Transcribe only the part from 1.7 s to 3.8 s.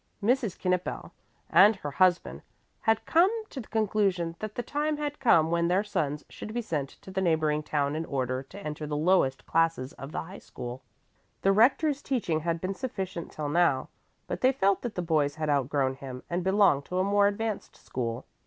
her husband had come to the